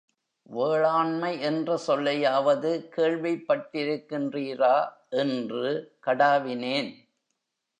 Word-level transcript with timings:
வேளாண்மை 0.43 1.41
என்ற 1.41 1.79
சொல்லையாவது 1.87 2.89
கேள்விப்பட்டிருக்கின்றீரா? 2.95 4.91
என்று 5.09 5.95
கடாவினேன். 6.05 6.95